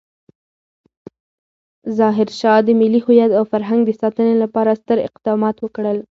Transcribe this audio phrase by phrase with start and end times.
[1.97, 5.97] ظاهرشاه د ملي هویت او فرهنګ د ساتنې لپاره ستر اقدامات وکړل.